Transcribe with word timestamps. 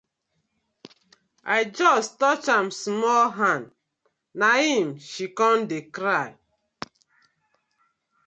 I 1.45 1.65
just 1.65 2.19
touch 2.19 2.45
am 2.57 2.67
small 2.83 3.25
hand 3.39 3.67
na 4.39 4.49
im 4.75 4.89
she 5.07 5.25
com 5.39 5.57
dey 5.69 5.83
cry. 5.95 6.27